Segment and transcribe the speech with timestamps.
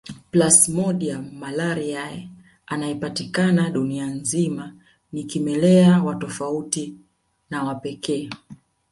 [0.31, 2.29] Plasmodium malariae
[2.65, 4.73] anayepatikana dunia nzima
[5.11, 6.95] ni kimelea wa tofauti
[7.49, 8.29] na wa pekee